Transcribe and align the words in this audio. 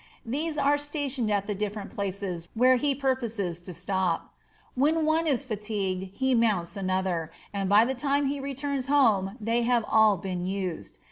These 0.25 0.57
are 0.57 0.79
stationed 0.79 1.29
at 1.31 1.45
the 1.45 1.53
difierent 1.53 1.93
places 1.93 2.47
where 2.55 2.75
he 2.77 2.95
purposes 2.95 3.61
to 3.61 3.71
stop. 3.71 4.33
When 4.73 5.05
one 5.05 5.27
is 5.27 5.45
fatigued 5.45 6.15
he 6.15 6.33
mounts 6.33 6.75
another, 6.75 7.31
and 7.53 7.69
by 7.69 7.85
the 7.85 7.93
time 7.93 8.25
he 8.25 8.39
returns 8.39 8.87
home 8.87 9.37
they 9.39 9.61
have 9.61 9.85
all 9.87 10.17
been 10.17 10.43
used. 10.43 10.97